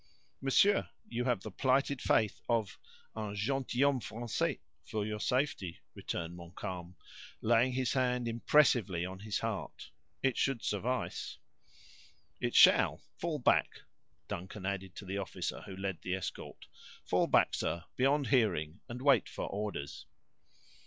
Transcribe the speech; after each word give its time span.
"Monsieur, 0.41 0.89
you 1.09 1.25
have 1.25 1.41
the 1.43 1.51
plighted 1.51 2.01
faith 2.01 2.41
of 2.49 2.79
'un 3.15 3.35
gentilhomme 3.35 3.99
Français', 3.99 4.61
for 4.83 5.05
your 5.05 5.19
safety," 5.19 5.79
returned 5.93 6.35
Montcalm, 6.35 6.95
laying 7.39 7.73
his 7.73 7.93
hand 7.93 8.27
impressively 8.27 9.05
on 9.05 9.19
his 9.19 9.37
heart; 9.41 9.91
"it 10.23 10.37
should 10.37 10.63
suffice." 10.63 11.37
"It 12.39 12.55
shall. 12.55 13.03
Fall 13.19 13.37
back," 13.37 13.81
Duncan 14.27 14.65
added 14.65 14.95
to 14.95 15.05
the 15.05 15.19
officer 15.19 15.61
who 15.67 15.77
led 15.77 16.01
the 16.01 16.15
escort; 16.15 16.65
"fall 17.05 17.27
back, 17.27 17.53
sir, 17.53 17.83
beyond 17.95 18.25
hearing, 18.29 18.79
and 18.89 19.03
wait 19.03 19.29
for 19.29 19.45
orders." 19.47 20.07